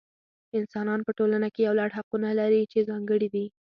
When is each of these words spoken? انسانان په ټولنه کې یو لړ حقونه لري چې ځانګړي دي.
انسانان 0.57 0.99
په 1.03 1.11
ټولنه 1.19 1.47
کې 1.53 1.61
یو 1.67 1.73
لړ 1.79 1.89
حقونه 1.97 2.29
لري 2.39 2.61
چې 2.71 2.87
ځانګړي 2.89 3.27
دي. 3.35 3.45